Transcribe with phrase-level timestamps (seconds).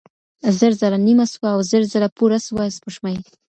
[0.57, 3.17] زر ځله نيمه سوه او زر ځله پوره سوه سپوږمۍ